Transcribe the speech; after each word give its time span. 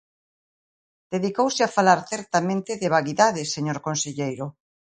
Dedicouse 1.13 1.61
a 1.63 1.73
falar 1.77 1.99
certamente 2.11 2.71
de 2.81 2.87
vaguidades, 2.95 3.47
señor 3.55 3.77
conselleiro. 3.87 4.45